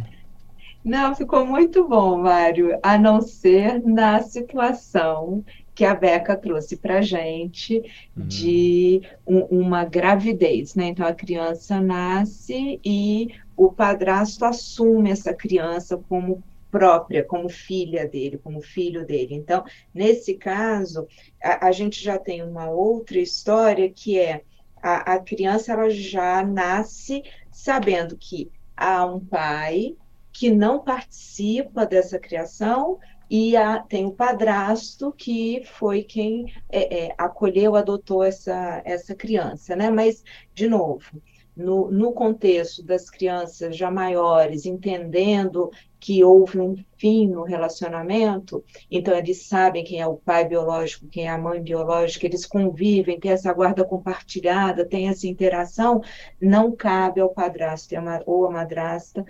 Não, 0.83 1.15
ficou 1.15 1.47
muito 1.47 1.88
bom, 1.88 2.21
Mário, 2.21 2.77
a 2.83 2.95
não 2.95 3.19
ser 3.19 3.81
na 3.83 4.21
situação 4.21 5.43
que 5.75 5.84
a 5.84 5.94
Beca 5.94 6.38
trouxe 6.38 6.77
para 6.77 7.00
a 7.00 7.01
gente 7.01 7.84
de 8.15 9.01
um, 9.27 9.39
uma 9.41 9.84
gravidez, 9.84 10.74
né? 10.74 10.86
Então 10.86 11.05
a 11.05 11.13
criança 11.13 11.82
nasce 11.82 12.79
e 12.84 13.27
o 13.58 13.72
padrasto 13.72 14.46
assume 14.46 15.12
essa 15.12 15.34
criança 15.34 15.98
como 16.10 16.41
própria, 16.72 17.24
como 17.24 17.50
filha 17.50 18.08
dele, 18.08 18.38
como 18.38 18.62
filho 18.62 19.05
dele. 19.05 19.36
Então, 19.36 19.63
nesse 19.94 20.36
caso, 20.36 21.08
a, 21.44 21.67
a 21.67 21.72
gente 21.72 22.03
já 22.03 22.17
tem 22.17 22.41
uma 22.41 22.70
outra 22.70 23.20
história 23.20 23.89
que 23.89 24.17
é 24.17 24.44
a, 24.82 25.15
a 25.15 25.20
criança 25.20 25.74
ela 25.74 25.89
já 25.89 26.46
nasce 26.46 27.24
sabendo 27.51 28.17
que 28.17 28.51
há 28.77 29.05
um 29.05 29.20
pai 29.20 29.96
que 30.32 30.51
não 30.51 30.79
participa 30.79 31.86
dessa 31.86 32.20
criação 32.20 33.00
e 33.29 33.55
a, 33.55 33.79
tem 33.79 34.05
o 34.05 34.12
padrasto 34.12 35.12
que 35.12 35.63
foi 35.65 36.03
quem 36.03 36.53
é, 36.70 37.05
é, 37.05 37.15
acolheu, 37.17 37.75
adotou 37.75 38.24
essa, 38.24 38.82
essa 38.86 39.15
criança, 39.15 39.75
né? 39.75 39.89
Mas, 39.89 40.24
de 40.53 40.67
novo, 40.67 41.22
no, 41.55 41.89
no 41.89 42.12
contexto 42.12 42.84
das 42.84 43.10
crianças 43.10 43.77
já 43.77 43.89
maiores, 43.89 44.65
entendendo 44.65 45.72
que 46.00 46.24
houve 46.24 46.60
um 46.60 46.75
fim 46.98 47.27
no 47.27 47.44
relacionamento, 47.44 48.63
então 48.91 49.15
eles 49.15 49.48
sabem 49.48 49.84
quem 49.84 50.01
é 50.01 50.05
o 50.05 50.17
pai 50.17 50.48
biológico, 50.48 51.08
quem 51.08 51.25
é 51.25 51.29
a 51.29 51.38
mãe 51.38 51.62
biológica, 51.62 52.25
eles 52.25 52.46
convivem, 52.46 53.20
tem 53.20 53.32
essa 53.32 53.53
guarda 53.53 53.86
compartilhada, 53.86 54.86
tem 54.86 55.08
essa 55.08 55.25
interação, 55.25 56.01
não 56.39 56.75
cabe 56.75 57.22
ao 57.22 57.29
padrasto 57.29 57.96
ou 58.25 58.46
à 58.46 58.51
madrasta 58.51 59.25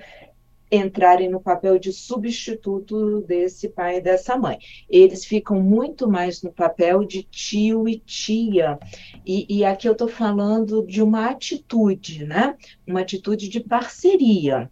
entrarem 0.75 1.29
no 1.29 1.39
papel 1.39 1.79
de 1.79 1.91
substituto 1.91 3.21
desse 3.21 3.69
pai 3.69 3.97
e 3.97 4.01
dessa 4.01 4.37
mãe. 4.37 4.57
Eles 4.89 5.25
ficam 5.25 5.61
muito 5.61 6.07
mais 6.07 6.41
no 6.41 6.51
papel 6.51 7.03
de 7.03 7.23
tio 7.23 7.87
e 7.87 7.99
tia. 7.99 8.77
E, 9.25 9.45
e 9.49 9.65
aqui 9.65 9.87
eu 9.87 9.93
estou 9.93 10.07
falando 10.07 10.85
de 10.85 11.01
uma 11.01 11.29
atitude, 11.29 12.25
né? 12.25 12.55
Uma 12.87 13.01
atitude 13.01 13.49
de 13.49 13.59
parceria 13.59 14.69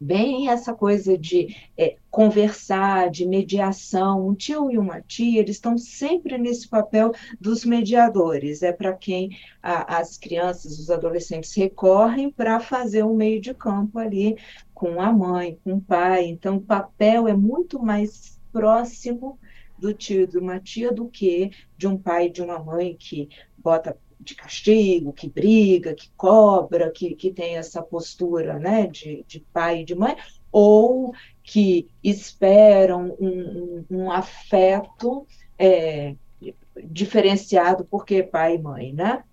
bem 0.00 0.48
essa 0.48 0.74
coisa 0.74 1.16
de 1.16 1.56
é, 1.76 1.96
conversar, 2.10 3.10
de 3.10 3.26
mediação. 3.26 4.26
Um 4.26 4.34
tio 4.34 4.70
e 4.70 4.78
uma 4.78 5.00
tia, 5.00 5.40
eles 5.40 5.56
estão 5.56 5.76
sempre 5.76 6.38
nesse 6.38 6.68
papel 6.68 7.12
dos 7.40 7.64
mediadores. 7.64 8.62
É 8.62 8.72
para 8.72 8.92
quem 8.92 9.36
a, 9.62 9.98
as 9.98 10.16
crianças, 10.16 10.78
os 10.78 10.90
adolescentes 10.90 11.54
recorrem 11.54 12.30
para 12.30 12.60
fazer 12.60 13.04
um 13.04 13.14
meio 13.14 13.40
de 13.40 13.52
campo 13.54 13.98
ali 13.98 14.36
com 14.74 15.00
a 15.00 15.12
mãe, 15.12 15.58
com 15.64 15.74
o 15.74 15.80
pai. 15.80 16.26
Então, 16.26 16.56
o 16.56 16.60
papel 16.60 17.26
é 17.26 17.34
muito 17.34 17.82
mais 17.82 18.38
próximo 18.52 19.38
do 19.78 19.94
tio 19.94 20.22
e 20.22 20.26
de 20.26 20.38
uma 20.38 20.58
tia 20.58 20.92
do 20.92 21.08
que 21.08 21.50
de 21.76 21.86
um 21.86 21.96
pai 21.96 22.26
e 22.26 22.30
de 22.30 22.42
uma 22.42 22.58
mãe 22.58 22.96
que 22.98 23.28
bota 23.56 23.96
de 24.20 24.34
castigo, 24.34 25.12
que 25.12 25.28
briga, 25.28 25.94
que 25.94 26.10
cobra, 26.16 26.90
que, 26.90 27.14
que 27.14 27.32
tem 27.32 27.56
essa 27.56 27.82
postura 27.82 28.58
né, 28.58 28.86
de, 28.86 29.24
de 29.26 29.40
pai 29.52 29.80
e 29.80 29.84
de 29.84 29.94
mãe, 29.94 30.16
ou 30.50 31.12
que 31.42 31.88
esperam 32.02 33.16
um, 33.20 33.84
um, 33.90 34.02
um 34.02 34.10
afeto 34.10 35.26
é, 35.58 36.14
diferenciado 36.84 37.84
porque 37.84 38.22
pai 38.22 38.56
e 38.56 38.58
mãe, 38.58 38.92
né? 38.92 39.24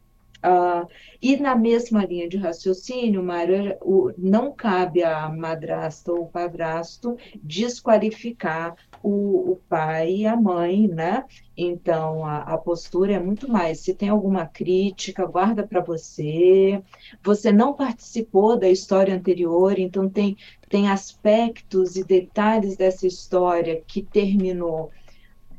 Uh, 0.44 0.88
e 1.22 1.38
na 1.38 1.56
mesma 1.56 2.06
linha 2.06 2.30
de 2.30 2.38
raciocínio, 2.38 3.24
Mário, 3.24 3.78
não 4.18 4.52
cabe 4.52 5.04
à 5.04 5.28
madrasta 5.28 6.12
ou 6.12 6.28
padrasto 6.28 7.18
desqualificar 7.42 8.76
o, 9.02 9.54
o, 9.54 9.56
pai 9.68 10.18
e 10.18 10.28
a 10.28 10.36
mãe, 10.36 10.88
né? 10.88 11.24
Então, 11.58 12.24
a, 12.26 12.40
a, 12.42 12.58
postura 12.58 13.14
é 13.14 13.20
muito 13.20 13.50
mais. 13.50 13.80
Se 13.80 13.94
tem 13.94 14.10
alguma 14.10 14.46
crítica, 14.46 15.26
guarda 15.26 15.66
para 15.66 15.82
você. 15.82 16.82
Você 17.24 17.52
não 17.52 17.74
participou 17.74 18.58
da 18.58 18.70
história 18.70 19.16
anterior, 19.16 19.80
então 19.80 20.08
tem, 20.08 20.38
tem 20.70 20.90
aspectos 20.90 21.96
e 21.96 22.04
detalhes 22.04 22.78
dessa 22.78 23.08
história 23.08 23.82
que 23.88 24.04
terminou 24.04 24.92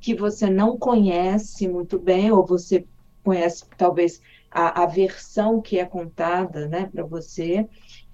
que 0.00 0.14
você 0.14 0.48
não 0.48 0.78
conhece 0.78 1.66
muito 1.66 1.98
bem, 1.98 2.30
ou 2.30 2.46
você 2.46 2.84
conhece 3.24 3.64
talvez 3.76 4.22
a, 4.50 4.82
a 4.82 4.86
versão 4.86 5.60
que 5.60 5.78
é 5.78 5.84
contada 5.84 6.68
né, 6.68 6.88
para 6.92 7.04
você, 7.04 7.66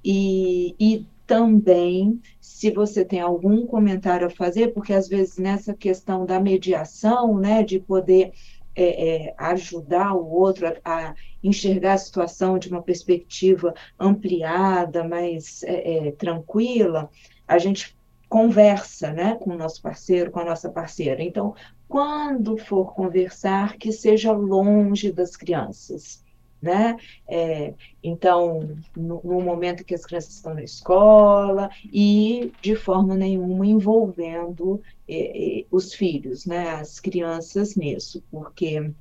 e, 0.05 0.75
e 0.79 1.07
também 1.27 2.21
se 2.41 2.71
você 2.71 3.05
tem 3.05 3.21
algum 3.21 3.67
comentário 3.67 4.27
a 4.27 4.31
fazer, 4.31 4.69
porque 4.73 4.93
às 4.93 5.09
vezes 5.09 5.39
nessa 5.39 5.75
questão 5.75 6.27
da 6.27 6.41
mediação, 6.41 7.39
né, 7.39 7.63
de 7.63 7.79
poder 7.79 8.33
é, 8.75 9.27
é, 9.27 9.35
ajudar 9.39 10.15
o 10.15 10.31
outro 10.31 10.67
a, 10.67 10.75
a, 10.85 11.15
enxergar 11.43 11.95
a 11.95 11.99
situação 11.99 12.59
de 12.59 12.69
uma 12.69 12.83
perspectiva 12.83 13.75
ampliada, 13.99 15.07
mais 15.07 15.63
é, 15.63 16.09
é 16.09 16.13
tranquila, 16.13 17.11
a 17.47 17.59
gente 17.59 17.97
conversa 18.33 19.13
né, 19.13 19.37
com 19.39 19.51
o 19.51 19.59
nosso 19.59 19.83
parceiro, 19.83 20.31
com 20.31 20.41
a 20.41 20.45
nossa 20.47 20.71
parceira. 20.71 21.23
Então, 21.23 21.55
quando 21.87 22.57
for 22.57 22.95
conversar, 22.95 23.77
que 23.77 23.93
seja 23.93 24.33
longe 24.33 25.13
das 25.13 25.37
crianças 25.37 26.25
né? 26.63 26.97
É, 27.27 27.75
então, 28.05 28.79
no, 28.97 29.21
no, 29.25 29.41
momento 29.41 29.85
que 29.85 29.97
as 29.97 30.07
crianças 30.07 30.35
estão 30.35 30.55
na 30.55 30.63
escola 30.63 31.69
e 31.93 32.53
de 32.63 32.77
forma 32.77 33.17
nenhuma 33.17 33.67
envolvendo 33.67 34.81
é, 35.09 35.59
é, 35.59 35.67
os 35.73 35.93
filhos, 35.93 36.47
né? 36.47 36.71
As 36.71 37.01
crianças 37.01 37.75
nisso, 37.75 38.23
porque, 38.31 38.93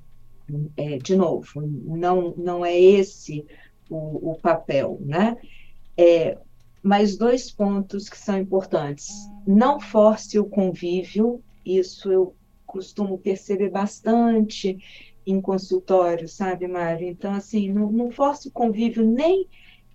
é, 0.76 0.98
de 0.98 1.16
novo, 1.16 1.62
não, 1.62 2.34
não 2.36 2.66
é 2.66 2.76
esse 2.78 3.46
o, 3.88 4.32
o 4.32 4.40
papel, 4.42 4.98
né? 5.00 5.38
É, 5.96 6.40
mais 6.84 7.18
dois 7.18 7.52
pontos 7.52 8.10
que 8.10 8.18
são 8.18 8.38
importantes. 8.38 9.10
Não 9.46 9.80
force 9.80 10.40
o 10.40 10.46
convívio, 10.46 11.44
isso 11.66 12.12
eu 12.12 12.36
costumo 12.66 13.18
perceber 13.18 13.70
bastante 13.70 14.78
em 15.26 15.40
consultório, 15.40 16.28
sabe, 16.28 16.68
Mário? 16.68 17.08
Então, 17.08 17.34
assim, 17.34 17.72
não, 17.72 17.92
não 17.92 18.12
force 18.12 18.48
o 18.48 18.52
convívio 18.52 19.06
nem 19.06 19.48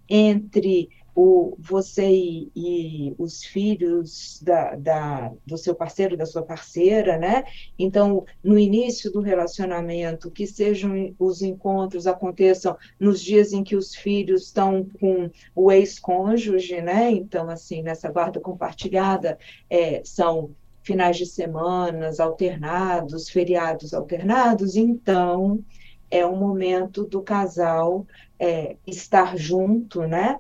entre 0.09 0.89
o, 1.17 1.57
você 1.59 2.07
e, 2.07 2.53
e 2.55 3.15
os 3.17 3.43
filhos 3.43 4.39
da, 4.43 4.77
da, 4.77 5.33
do 5.47 5.57
seu 5.57 5.75
parceiro, 5.75 6.15
da 6.15 6.27
sua 6.27 6.43
parceira, 6.43 7.17
né? 7.17 7.45
Então, 7.79 8.27
no 8.45 8.59
início 8.59 9.11
do 9.11 9.23
relacionamento, 9.23 10.31
que 10.31 10.47
sejam 10.47 11.15
os 11.19 11.41
encontros 11.41 12.07
aconteçam 12.07 12.77
nos 13.01 13.23
dias 13.23 13.55
em 13.55 13.65
que 13.65 13.75
os 13.75 13.95
filhos 13.95 14.43
estão 14.43 14.87
com 15.01 15.31
o 15.55 15.73
ex-cônjuge, 15.73 16.83
né? 16.83 17.11
Então, 17.11 17.49
assim, 17.49 17.81
nessa 17.81 18.11
guarda 18.11 18.39
compartilhada, 18.39 19.39
é, 19.71 20.03
são 20.05 20.51
finais 20.83 21.17
de 21.17 21.25
semanas 21.25 22.21
alternados, 22.21 23.31
feriados 23.31 23.95
alternados, 23.95 24.77
então 24.77 25.65
é 26.11 26.27
um 26.27 26.37
momento 26.37 27.05
do 27.05 27.23
casal 27.23 28.07
é, 28.39 28.77
estar 28.87 29.37
junto, 29.37 30.03
né? 30.03 30.39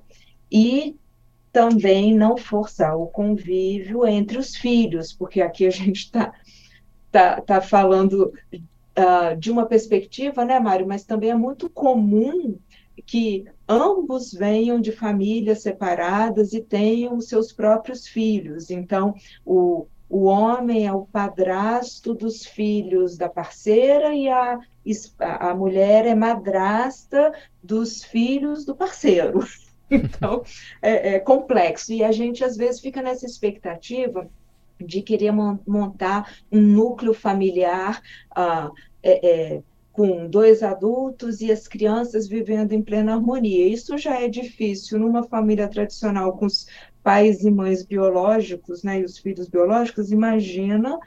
E 0.56 0.96
também 1.52 2.14
não 2.14 2.38
forçar 2.38 2.96
o 2.96 3.08
convívio 3.08 4.06
entre 4.06 4.38
os 4.38 4.56
filhos, 4.56 5.12
porque 5.12 5.42
aqui 5.42 5.66
a 5.66 5.70
gente 5.70 6.04
está 6.04 6.32
tá, 7.12 7.42
tá 7.42 7.60
falando 7.60 8.32
uh, 8.54 9.36
de 9.38 9.50
uma 9.50 9.66
perspectiva, 9.66 10.46
né, 10.46 10.58
Mário? 10.58 10.86
Mas 10.86 11.04
também 11.04 11.28
é 11.28 11.34
muito 11.34 11.68
comum 11.68 12.58
que 13.04 13.44
ambos 13.68 14.32
venham 14.32 14.80
de 14.80 14.92
famílias 14.92 15.60
separadas 15.60 16.54
e 16.54 16.62
tenham 16.62 17.20
seus 17.20 17.52
próprios 17.52 18.06
filhos. 18.06 18.70
Então, 18.70 19.14
o, 19.44 19.86
o 20.08 20.24
homem 20.24 20.86
é 20.86 20.92
o 20.92 21.04
padrasto 21.04 22.14
dos 22.14 22.46
filhos 22.46 23.18
da 23.18 23.28
parceira 23.28 24.14
e 24.14 24.26
a, 24.30 24.58
a 25.20 25.54
mulher 25.54 26.06
é 26.06 26.14
madrasta 26.14 27.30
dos 27.62 28.02
filhos 28.02 28.64
do 28.64 28.74
parceiro. 28.74 29.40
Então, 29.90 30.42
é, 30.82 31.14
é, 31.14 31.20
complexo. 31.20 31.92
E 31.92 32.02
a 32.02 32.10
gente, 32.10 32.42
às 32.42 32.56
vezes, 32.56 32.80
fica 32.80 33.00
nessa 33.00 33.24
expectativa 33.24 34.28
de 34.78 35.00
querer 35.00 35.32
montar 35.32 36.36
um 36.52 36.60
núcleo 36.60 37.14
familiar 37.14 38.02
uh, 38.36 38.72
é, 39.02 39.54
é, 39.54 39.62
com 39.92 40.28
dois 40.28 40.62
adultos 40.62 41.40
e 41.40 41.50
as 41.50 41.66
crianças 41.66 42.28
vivendo 42.28 42.72
em 42.72 42.82
plena 42.82 43.14
harmonia. 43.14 43.66
Isso 43.66 43.96
já 43.96 44.20
é 44.20 44.28
difícil 44.28 44.98
numa 44.98 45.22
família 45.22 45.68
tradicional 45.68 46.36
com 46.36 46.44
os 46.46 46.66
pais 47.02 47.44
e 47.44 47.50
mães 47.50 47.84
biológicos, 47.84 48.82
né, 48.82 49.00
e 49.00 49.04
os 49.04 49.16
filhos 49.16 49.48
biológicos, 49.48 50.10
imagina 50.10 50.98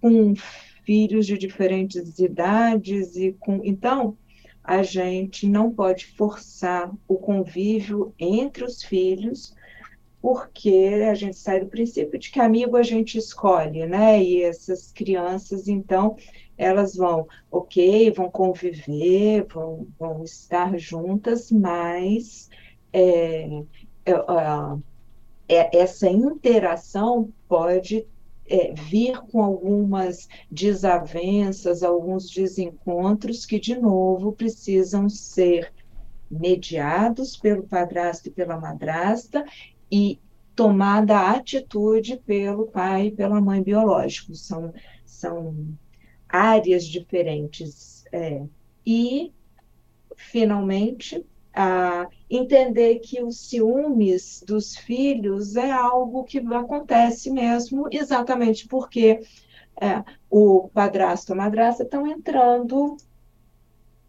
com 0.00 0.34
filhos 0.84 1.26
de 1.26 1.38
diferentes 1.38 2.18
idades 2.18 3.16
e 3.16 3.32
com 3.40 3.60
então 3.64 4.16
a 4.64 4.82
gente 4.82 5.46
não 5.46 5.70
pode 5.70 6.06
forçar 6.06 6.90
o 7.06 7.16
convívio 7.16 8.14
entre 8.18 8.64
os 8.64 8.82
filhos, 8.82 9.54
porque 10.22 11.04
a 11.10 11.14
gente 11.14 11.36
sai 11.36 11.60
do 11.60 11.66
princípio 11.66 12.18
de 12.18 12.30
que 12.30 12.40
amigo 12.40 12.78
a 12.78 12.82
gente 12.82 13.18
escolhe, 13.18 13.84
né? 13.84 14.22
E 14.22 14.42
essas 14.42 14.90
crianças, 14.90 15.68
então, 15.68 16.16
elas 16.56 16.96
vão, 16.96 17.28
ok, 17.50 18.10
vão 18.12 18.30
conviver, 18.30 19.44
vão, 19.44 19.86
vão 19.98 20.24
estar 20.24 20.78
juntas, 20.78 21.52
mas 21.52 22.48
é, 22.90 23.64
é, 24.06 24.12
é, 25.46 25.78
essa 25.78 26.08
interação 26.08 27.30
pode 27.46 28.06
é, 28.46 28.72
vir 28.74 29.20
com 29.30 29.42
algumas 29.42 30.28
desavenças, 30.50 31.82
alguns 31.82 32.30
desencontros 32.30 33.46
que, 33.46 33.58
de 33.58 33.76
novo, 33.76 34.32
precisam 34.32 35.08
ser 35.08 35.72
mediados 36.30 37.36
pelo 37.36 37.62
padrasto 37.64 38.28
e 38.28 38.32
pela 38.32 38.58
madrasta 38.58 39.44
e 39.90 40.18
tomada 40.54 41.16
a 41.16 41.32
atitude 41.32 42.16
pelo 42.24 42.66
pai 42.66 43.06
e 43.06 43.12
pela 43.12 43.40
mãe 43.40 43.62
biológicos. 43.62 44.46
São, 44.46 44.72
são 45.04 45.76
áreas 46.28 46.84
diferentes. 46.84 48.04
É. 48.12 48.42
E, 48.86 49.32
finalmente, 50.16 51.24
a 51.54 52.08
entender 52.28 52.98
que 52.98 53.22
os 53.22 53.48
ciúmes 53.48 54.42
dos 54.46 54.76
filhos 54.76 55.54
é 55.54 55.70
algo 55.70 56.24
que 56.24 56.38
acontece 56.38 57.30
mesmo, 57.30 57.86
exatamente 57.92 58.66
porque 58.66 59.20
é, 59.80 60.02
o 60.28 60.68
padrasto 60.74 61.30
e 61.30 61.32
a 61.32 61.36
madrasta 61.36 61.84
estão 61.84 62.06
entrando 62.06 62.96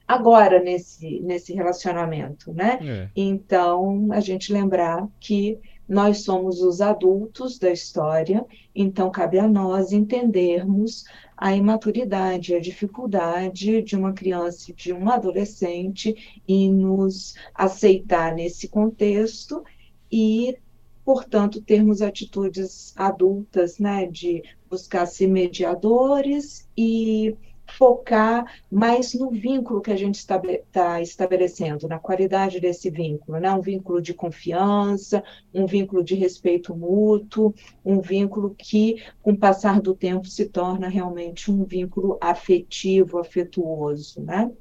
agora 0.07 0.61
nesse, 0.61 1.19
nesse 1.21 1.53
relacionamento, 1.53 2.51
né? 2.53 2.79
É. 2.81 3.09
Então, 3.15 4.11
a 4.11 4.19
gente 4.19 4.51
lembrar 4.51 5.07
que 5.19 5.59
nós 5.87 6.23
somos 6.23 6.61
os 6.61 6.81
adultos 6.81 7.59
da 7.59 7.71
história, 7.71 8.45
então 8.73 9.11
cabe 9.11 9.37
a 9.37 9.47
nós 9.47 9.91
entendermos 9.91 11.05
a 11.37 11.55
imaturidade, 11.55 12.55
a 12.55 12.59
dificuldade 12.59 13.81
de 13.81 13.95
uma 13.95 14.13
criança 14.13 14.73
de 14.73 14.93
um 14.93 15.09
adolescente 15.09 16.41
e 16.47 16.69
nos 16.69 17.35
aceitar 17.53 18.33
nesse 18.33 18.67
contexto 18.67 19.63
e, 20.11 20.57
portanto, 21.03 21.61
termos 21.61 22.01
atitudes 22.01 22.93
adultas, 22.95 23.77
né, 23.77 24.07
de 24.07 24.43
buscar 24.69 25.05
ser 25.05 25.27
mediadores 25.27 26.67
e 26.75 27.35
focar 27.77 28.45
mais 28.71 29.13
no 29.13 29.29
vínculo 29.29 29.81
que 29.81 29.91
a 29.91 29.95
gente 29.95 30.15
está 30.15 31.01
estabelecendo, 31.01 31.87
na 31.87 31.99
qualidade 31.99 32.59
desse 32.59 32.89
vínculo, 32.89 33.39
né? 33.39 33.51
um 33.51 33.61
vínculo 33.61 34.01
de 34.01 34.13
confiança, 34.13 35.23
um 35.53 35.65
vínculo 35.65 36.03
de 36.03 36.15
respeito 36.15 36.75
mútuo, 36.75 37.53
um 37.83 37.99
vínculo 37.99 38.55
que, 38.57 39.03
com 39.21 39.31
o 39.31 39.37
passar 39.37 39.81
do 39.81 39.93
tempo, 39.93 40.27
se 40.27 40.45
torna 40.45 40.87
realmente 40.87 41.51
um 41.51 41.63
vínculo 41.63 42.17
afetivo, 42.21 43.19
afetuoso. 43.19 44.21
Né? 44.21 44.51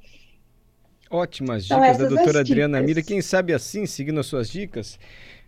Ótimas 1.09 1.65
então, 1.65 1.79
dicas 1.79 1.97
da 1.97 2.07
doutora 2.07 2.39
Adriana 2.41 2.81
Mira. 2.81 3.01
Quem 3.01 3.21
sabe 3.21 3.53
assim, 3.53 3.85
seguindo 3.85 4.19
as 4.19 4.25
suas 4.25 4.49
dicas, 4.49 4.99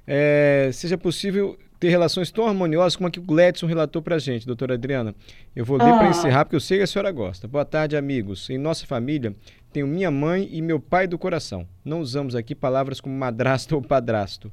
é, 0.06 0.70
seja 0.72 0.98
possível 0.98 1.58
ter 1.80 1.90
relações 1.90 2.32
tão 2.32 2.48
harmoniosas 2.48 2.96
como 2.96 3.08
a 3.08 3.12
que 3.12 3.20
o 3.20 3.24
Gledson 3.24 3.68
relatou 3.68 4.02
para 4.02 4.16
a 4.16 4.20
gente, 4.20 4.48
doutora 4.48 4.74
Adriana. 4.74 5.14
Eu 5.56 5.64
vou 5.64 5.78
ler 5.78 5.92
ah. 5.92 5.98
para 5.98 6.10
encerrar, 6.10 6.46
porque 6.46 6.56
eu 6.56 6.60
sei 6.60 6.78
que 6.78 6.84
a 6.84 6.88
senhora 6.88 7.12
gosta. 7.12 7.48
Boa 7.48 7.66
tarde, 7.66 7.96
amigos. 7.96 8.50
Em 8.50 8.58
nossa 8.58 8.86
família, 8.86 9.36
tenho 9.72 9.88
minha 9.88 10.10
mãe 10.10 10.50
e 10.52 10.62
meu 10.62 10.80
pai 10.80 11.08
do 11.08 11.18
coração. 11.18 11.68
Não 11.86 12.00
usamos 12.00 12.36
aqui 12.36 12.56
palavras 12.56 13.00
como 13.00 13.16
madrasto 13.16 13.76
ou 13.76 13.82
padrasto. 13.82 14.52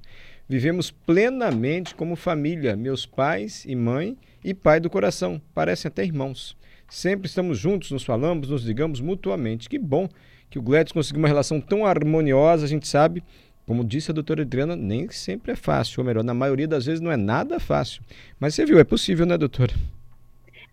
Vivemos 0.49 0.91
plenamente 0.91 1.95
como 1.95 2.17
família, 2.17 2.77
meus 2.77 3.07
pais 3.07 3.65
e 3.67 3.75
mãe 3.75 4.17
e 4.45 4.53
pai 4.53 4.79
do 4.79 4.91
coração. 4.91 5.41
Parecem 5.55 5.89
até 5.89 6.05
irmãos. 6.05 6.57
Sempre 6.89 7.27
estamos 7.27 7.59
juntos, 7.59 7.91
nos 7.91 8.05
falamos, 8.05 8.51
nos 8.51 8.63
ligamos 8.63 9.01
mutuamente. 9.01 9.69
Que 9.69 9.79
bom 9.79 10.07
que 10.51 10.59
o 10.59 10.63
Gledson 10.63 10.95
conseguiu 10.95 11.21
uma 11.21 11.29
relação 11.29 11.61
tão 11.61 11.87
harmoniosa, 11.87 12.65
a 12.65 12.69
gente 12.69 12.87
sabe, 12.87 13.25
como 13.67 13.85
disse 13.85 14.11
a 14.11 14.15
doutora 14.15 14.43
Adriana, 14.43 14.77
nem 14.77 15.09
sempre 15.11 15.53
é 15.53 15.57
fácil, 15.57 16.01
ou 16.01 16.07
melhor, 16.07 16.23
na 16.23 16.35
maioria 16.35 16.69
das 16.69 16.85
vezes 16.85 17.01
não 17.01 17.11
é 17.11 17.17
nada 17.17 17.59
fácil. 17.59 18.03
Mas 18.39 18.55
você 18.55 18.65
viu, 18.67 18.79
é 18.79 18.85
possível, 18.85 19.25
né, 19.25 19.39
doutora? 19.39 19.73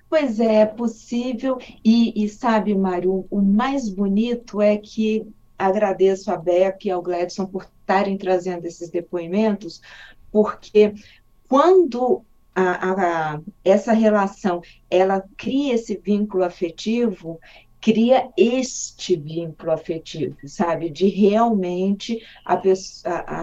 Pois 0.10 0.42
é, 0.42 0.56
é 0.56 0.66
possível. 0.66 1.58
E, 1.86 2.24
e 2.24 2.28
sabe, 2.28 2.76
Mário, 2.76 3.26
o 3.30 3.42
mais 3.42 3.88
bonito 3.88 4.62
é 4.62 4.76
que 4.76 5.26
agradeço 5.58 6.32
a 6.32 6.38
Beck 6.38 6.86
e 6.86 6.92
ao 6.92 7.02
Gladson 7.02 7.46
por 7.46 7.64
estarem 7.64 8.18
trazendo 8.18 8.66
esses 8.66 8.90
depoimentos, 8.90 9.82
porque 10.32 10.94
quando 11.48 12.24
a, 12.54 12.62
a, 12.62 12.92
a, 13.36 13.42
essa 13.64 13.94
relação 13.94 14.62
ela 14.90 15.24
cria 15.38 15.76
esse 15.76 15.98
vínculo 15.98 16.44
afetivo, 16.44 17.40
cria 17.82 18.30
este 18.38 19.16
vínculo 19.16 19.72
afetivo, 19.72 20.38
sabe? 20.46 20.90
De 20.90 21.08
realmente 21.08 22.22
a, 22.46 22.54
a, 22.54 22.60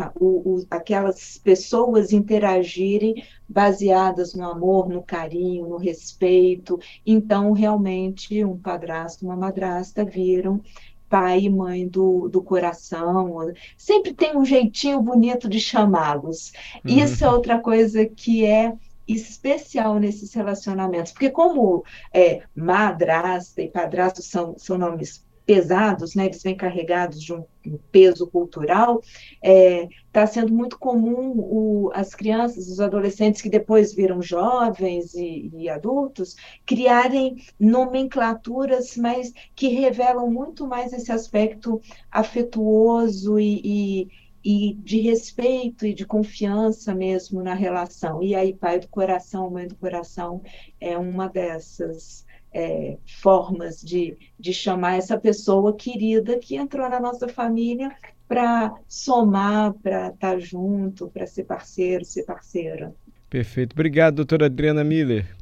a, 0.06 0.12
o, 0.14 0.54
o, 0.54 0.66
aquelas 0.70 1.36
pessoas 1.38 2.12
interagirem 2.12 3.24
baseadas 3.48 4.34
no 4.34 4.48
amor, 4.48 4.88
no 4.88 5.02
carinho, 5.02 5.68
no 5.68 5.76
respeito. 5.76 6.78
Então, 7.04 7.52
realmente, 7.52 8.44
um 8.44 8.56
padrasto, 8.56 9.26
uma 9.26 9.36
madrasta 9.36 10.04
viram 10.04 10.62
pai 11.08 11.40
e 11.40 11.50
mãe 11.50 11.88
do, 11.88 12.28
do 12.28 12.42
coração. 12.42 13.52
Sempre 13.76 14.12
tem 14.12 14.36
um 14.36 14.44
jeitinho 14.44 15.00
bonito 15.00 15.48
de 15.48 15.58
chamá-los. 15.58 16.52
Uhum. 16.84 16.98
Isso 16.98 17.24
é 17.24 17.30
outra 17.30 17.58
coisa 17.58 18.04
que 18.04 18.44
é 18.44 18.74
especial 19.08 19.98
nesses 19.98 20.34
relacionamentos, 20.34 21.12
porque 21.12 21.30
como 21.30 21.84
é, 22.12 22.42
madrasta 22.54 23.62
e 23.62 23.68
padrasto 23.68 24.22
são, 24.22 24.56
são 24.58 24.76
nomes 24.76 25.26
pesados, 25.48 26.14
né, 26.14 26.26
eles 26.26 26.42
vêm 26.42 26.54
carregados 26.54 27.22
de 27.22 27.32
um, 27.32 27.42
peso 27.90 28.26
cultural, 28.26 29.00
está 29.00 29.38
é, 29.42 29.88
tá 30.12 30.26
sendo 30.26 30.52
muito 30.52 30.78
comum 30.78 31.32
o, 31.38 31.90
as 31.94 32.14
crianças, 32.14 32.68
os 32.68 32.80
adolescentes 32.80 33.40
que 33.40 33.48
depois 33.48 33.94
viram 33.94 34.20
jovens 34.20 35.14
e, 35.14 35.50
e, 35.54 35.68
adultos, 35.70 36.36
criarem 36.66 37.36
nomenclaturas, 37.58 38.94
mas 38.98 39.32
que 39.56 39.68
revelam 39.68 40.30
muito 40.30 40.66
mais 40.66 40.92
esse 40.92 41.10
aspecto 41.10 41.80
afetuoso 42.10 43.38
e, 43.38 43.60
e 43.64 44.08
e 44.44 44.74
de 44.74 45.00
respeito 45.00 45.86
e 45.86 45.92
de 45.92 46.06
confiança 46.06 46.94
mesmo 46.94 47.42
na 47.42 47.54
relação. 47.54 48.22
E 48.22 48.34
aí, 48.34 48.54
pai 48.54 48.78
do 48.78 48.88
coração, 48.88 49.50
mãe 49.50 49.66
do 49.66 49.74
coração, 49.74 50.42
é 50.80 50.96
uma 50.96 51.28
dessas 51.28 52.24
é, 52.52 52.96
formas 53.20 53.80
de, 53.80 54.16
de 54.38 54.52
chamar 54.52 54.96
essa 54.96 55.18
pessoa 55.18 55.74
querida 55.76 56.38
que 56.38 56.56
entrou 56.56 56.88
na 56.88 57.00
nossa 57.00 57.28
família 57.28 57.94
para 58.26 58.74
somar, 58.86 59.72
para 59.74 60.08
estar 60.08 60.32
tá 60.32 60.38
junto, 60.38 61.08
para 61.08 61.26
ser 61.26 61.44
parceiro, 61.44 62.04
ser 62.04 62.24
parceira. 62.24 62.94
Perfeito. 63.28 63.72
Obrigado, 63.72 64.16
doutora 64.16 64.46
Adriana 64.46 64.84
Miller. 64.84 65.36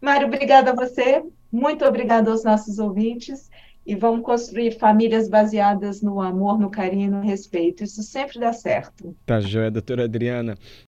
Mário, 0.00 0.26
obrigada 0.26 0.70
a 0.70 0.74
você. 0.74 1.22
Muito 1.50 1.84
obrigada 1.84 2.30
aos 2.30 2.44
nossos 2.44 2.78
ouvintes 2.78 3.50
e 3.88 3.94
vamos 3.94 4.22
construir 4.22 4.72
famílias 4.72 5.30
baseadas 5.30 6.02
no 6.02 6.20
amor, 6.20 6.58
no 6.58 6.70
carinho, 6.70 7.10
no 7.10 7.22
respeito. 7.22 7.82
Isso 7.82 8.02
sempre 8.02 8.38
dá 8.38 8.52
certo. 8.52 9.16
Tá 9.24 9.40
joia, 9.40 9.70
doutora 9.70 10.04
Adriana. 10.04 10.58